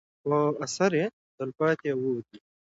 خو 0.21 0.35
اثر 0.65 0.91
یې 0.99 1.05
تل 1.35 1.49
پاتې 1.57 1.87
او 1.93 1.99
اوږد 2.05 2.29
وي. 2.33 2.39